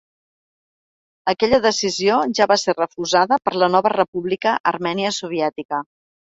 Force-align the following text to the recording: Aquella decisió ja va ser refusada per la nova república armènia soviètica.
Aquella 1.33 1.59
decisió 1.65 2.17
ja 2.41 2.49
va 2.53 2.59
ser 2.63 2.75
refusada 2.79 3.41
per 3.45 3.55
la 3.63 3.71
nova 3.77 3.95
república 3.97 4.59
armènia 4.75 5.17
soviètica. 5.23 5.87